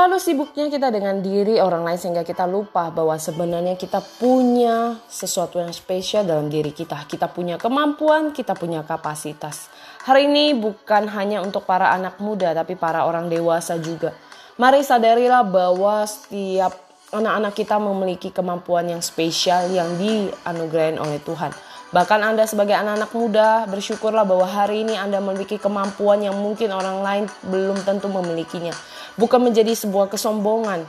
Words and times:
Terlalu 0.00 0.16
sibuknya 0.16 0.72
kita 0.72 0.88
dengan 0.88 1.20
diri 1.20 1.60
orang 1.60 1.84
lain 1.84 2.00
sehingga 2.00 2.24
kita 2.24 2.48
lupa 2.48 2.88
bahwa 2.88 3.20
sebenarnya 3.20 3.76
kita 3.76 4.00
punya 4.16 4.96
sesuatu 5.04 5.60
yang 5.60 5.76
spesial 5.76 6.24
dalam 6.24 6.48
diri 6.48 6.72
kita. 6.72 7.04
Kita 7.04 7.28
punya 7.28 7.60
kemampuan, 7.60 8.32
kita 8.32 8.56
punya 8.56 8.80
kapasitas. 8.80 9.68
Hari 10.08 10.24
ini 10.24 10.56
bukan 10.56 11.04
hanya 11.12 11.44
untuk 11.44 11.68
para 11.68 11.92
anak 11.92 12.16
muda 12.16 12.56
tapi 12.56 12.80
para 12.80 13.04
orang 13.04 13.28
dewasa 13.28 13.76
juga. 13.76 14.16
Mari 14.56 14.80
sadarilah 14.80 15.44
bahwa 15.44 16.08
setiap 16.08 16.80
anak-anak 17.12 17.52
kita 17.52 17.76
memiliki 17.76 18.32
kemampuan 18.32 18.88
yang 18.88 19.04
spesial 19.04 19.68
yang 19.68 20.00
dianugerahi 20.00 20.96
oleh 20.96 21.20
Tuhan. 21.20 21.52
Bahkan 21.92 22.20
Anda 22.24 22.48
sebagai 22.48 22.72
anak-anak 22.72 23.12
muda 23.12 23.68
bersyukurlah 23.68 24.24
bahwa 24.24 24.48
hari 24.48 24.80
ini 24.80 24.96
Anda 24.96 25.20
memiliki 25.20 25.60
kemampuan 25.60 26.24
yang 26.24 26.40
mungkin 26.40 26.72
orang 26.72 27.04
lain 27.04 27.24
belum 27.52 27.84
tentu 27.84 28.08
memilikinya 28.08 28.72
bukan 29.18 29.50
menjadi 29.50 29.72
sebuah 29.74 30.12
kesombongan, 30.12 30.84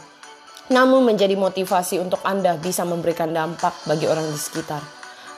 namun 0.70 1.04
menjadi 1.08 1.34
motivasi 1.34 1.98
untuk 2.02 2.22
Anda 2.22 2.60
bisa 2.60 2.86
memberikan 2.86 3.32
dampak 3.34 3.74
bagi 3.88 4.06
orang 4.06 4.28
di 4.30 4.40
sekitar. 4.40 4.84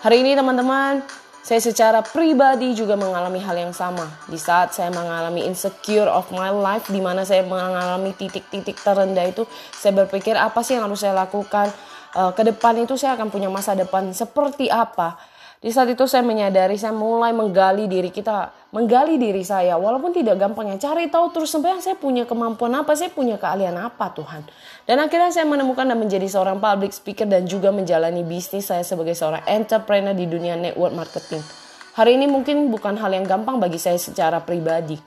Hari 0.04 0.20
ini 0.20 0.36
teman-teman, 0.36 1.00
saya 1.44 1.60
secara 1.60 2.00
pribadi 2.00 2.72
juga 2.72 2.96
mengalami 2.96 3.44
hal 3.44 3.56
yang 3.56 3.76
sama. 3.76 4.08
Di 4.32 4.40
saat 4.40 4.72
saya 4.72 4.88
mengalami 4.96 5.44
insecure 5.44 6.08
of 6.08 6.32
my 6.32 6.48
life, 6.48 6.88
di 6.88 7.04
mana 7.04 7.28
saya 7.28 7.44
mengalami 7.44 8.16
titik-titik 8.16 8.80
terendah 8.80 9.28
itu, 9.28 9.44
saya 9.76 9.92
berpikir 9.92 10.40
apa 10.40 10.64
sih 10.64 10.80
yang 10.80 10.88
harus 10.88 11.04
saya 11.04 11.12
lakukan? 11.12 11.68
Uh, 12.16 12.32
ke 12.32 12.48
depan 12.48 12.80
itu 12.80 12.96
saya 12.96 13.20
akan 13.20 13.28
punya 13.28 13.52
masa 13.52 13.76
depan 13.76 14.08
seperti 14.16 14.72
apa? 14.72 15.20
Di 15.60 15.68
saat 15.72 15.92
itu 15.92 16.08
saya 16.08 16.24
menyadari 16.24 16.80
saya 16.80 16.96
mulai 16.96 17.36
menggali 17.36 17.92
diri 17.92 18.08
kita, 18.08 18.52
menggali 18.74 19.22
diri 19.22 19.46
saya. 19.46 19.78
Walaupun 19.78 20.12
tidak 20.12 20.42
gampang 20.42 20.74
ya, 20.74 20.78
cari 20.82 21.08
tahu 21.08 21.30
terus 21.30 21.54
sebenarnya 21.54 21.94
saya 21.94 21.98
punya 21.98 22.26
kemampuan 22.26 22.74
apa, 22.74 22.98
saya 22.98 23.14
punya 23.14 23.38
keahlian 23.38 23.78
apa 23.78 24.10
Tuhan. 24.18 24.42
Dan 24.90 24.98
akhirnya 25.00 25.30
saya 25.30 25.46
menemukan 25.46 25.86
dan 25.86 25.96
menjadi 25.96 26.26
seorang 26.26 26.58
public 26.58 26.92
speaker 26.92 27.30
dan 27.30 27.46
juga 27.46 27.70
menjalani 27.70 28.26
bisnis 28.26 28.68
saya 28.68 28.82
sebagai 28.82 29.14
seorang 29.14 29.46
entrepreneur 29.46 30.18
di 30.18 30.26
dunia 30.26 30.58
network 30.58 30.92
marketing. 30.98 31.46
Hari 31.94 32.18
ini 32.18 32.26
mungkin 32.26 32.74
bukan 32.74 32.98
hal 32.98 33.14
yang 33.14 33.30
gampang 33.30 33.62
bagi 33.62 33.78
saya 33.78 34.02
secara 34.02 34.42
pribadi. 34.42 34.98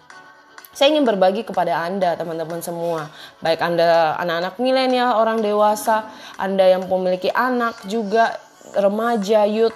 Saya 0.70 0.92
ingin 0.92 1.08
berbagi 1.08 1.42
kepada 1.42 1.82
Anda, 1.82 2.14
teman-teman 2.14 2.60
semua. 2.60 3.08
Baik 3.40 3.64
Anda 3.64 4.14
anak-anak 4.20 4.60
milenial, 4.60 5.18
orang 5.18 5.40
dewasa, 5.40 6.06
Anda 6.36 6.68
yang 6.68 6.84
memiliki 6.86 7.32
anak 7.32 7.80
juga, 7.88 8.36
remaja, 8.76 9.48
youth, 9.48 9.74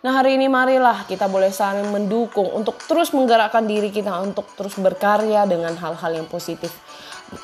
Nah 0.00 0.16
hari 0.16 0.40
ini 0.40 0.48
marilah 0.48 1.04
kita 1.04 1.28
boleh 1.28 1.52
saling 1.52 1.92
mendukung 1.92 2.48
untuk 2.56 2.80
terus 2.88 3.12
menggerakkan 3.12 3.68
diri 3.68 3.92
kita 3.92 4.08
untuk 4.24 4.48
terus 4.56 4.80
berkarya 4.80 5.44
dengan 5.44 5.76
hal-hal 5.76 6.16
yang 6.16 6.24
positif. 6.24 6.72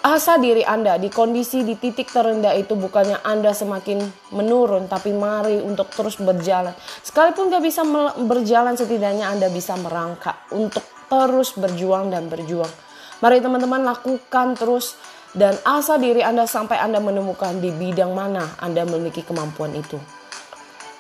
Asa 0.01 0.41
diri 0.41 0.65
Anda 0.65 0.97
di 0.97 1.13
kondisi 1.13 1.69
di 1.69 1.77
titik 1.77 2.09
terendah 2.09 2.57
itu 2.57 2.73
bukannya 2.73 3.21
Anda 3.29 3.53
semakin 3.53 4.01
menurun 4.33 4.89
tapi 4.89 5.13
mari 5.13 5.61
untuk 5.61 5.93
terus 5.93 6.17
berjalan. 6.17 6.73
Sekalipun 7.05 7.53
gak 7.53 7.61
bisa 7.61 7.85
berjalan 8.25 8.73
setidaknya 8.73 9.29
Anda 9.37 9.53
bisa 9.53 9.77
merangkak 9.77 10.49
untuk 10.49 10.83
terus 11.13 11.53
berjuang 11.61 12.09
dan 12.09 12.33
berjuang. 12.33 12.73
Mari 13.21 13.45
teman-teman 13.45 13.85
lakukan 13.85 14.57
terus 14.57 14.97
dan 15.37 15.61
asa 15.61 16.01
diri 16.01 16.25
Anda 16.25 16.49
sampai 16.49 16.81
Anda 16.81 17.05
menemukan 17.05 17.61
di 17.61 17.69
bidang 17.69 18.17
mana 18.17 18.57
Anda 18.65 18.89
memiliki 18.89 19.21
kemampuan 19.21 19.77
itu 19.77 20.01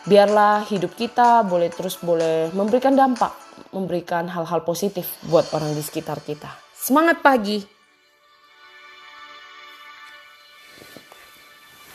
biarlah 0.06 0.64
hidup 0.70 0.94
kita 0.94 1.42
boleh 1.42 1.68
terus 1.68 1.98
boleh 1.98 2.54
memberikan 2.54 2.94
dampak, 2.94 3.34
memberikan 3.74 4.30
hal-hal 4.30 4.62
positif 4.62 5.18
buat 5.26 5.50
orang 5.52 5.74
di 5.74 5.82
sekitar 5.82 6.22
kita. 6.22 6.48
Semangat 6.72 7.20
pagi! 7.20 7.75